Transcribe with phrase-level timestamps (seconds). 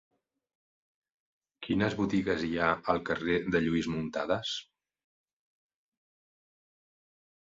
[1.65, 4.55] Quines botigues hi ha al carrer de Lluís Muntadas?